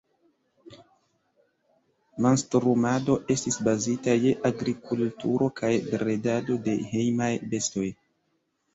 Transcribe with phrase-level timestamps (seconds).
[2.27, 7.89] Mastrumado estis bazita je agrikulturo kaj bredado de hejmaj bestoj.